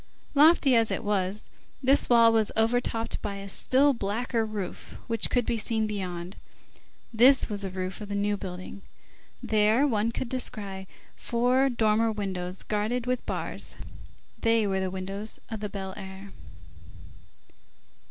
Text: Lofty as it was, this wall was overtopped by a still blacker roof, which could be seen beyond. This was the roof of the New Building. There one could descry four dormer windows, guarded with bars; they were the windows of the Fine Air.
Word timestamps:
Lofty 0.33 0.75
as 0.75 0.89
it 0.89 1.03
was, 1.03 1.43
this 1.83 2.09
wall 2.09 2.33
was 2.33 2.51
overtopped 2.57 3.21
by 3.21 3.35
a 3.35 3.47
still 3.47 3.93
blacker 3.93 4.43
roof, 4.43 4.97
which 5.05 5.29
could 5.29 5.45
be 5.45 5.59
seen 5.59 5.85
beyond. 5.85 6.37
This 7.13 7.49
was 7.49 7.61
the 7.61 7.69
roof 7.69 8.01
of 8.01 8.09
the 8.09 8.15
New 8.15 8.35
Building. 8.35 8.81
There 9.43 9.85
one 9.87 10.11
could 10.11 10.27
descry 10.27 10.87
four 11.15 11.69
dormer 11.69 12.11
windows, 12.11 12.63
guarded 12.63 13.05
with 13.05 13.23
bars; 13.27 13.75
they 14.39 14.65
were 14.65 14.79
the 14.79 14.89
windows 14.89 15.37
of 15.49 15.59
the 15.59 15.69
Fine 15.69 15.93
Air. 15.95 16.31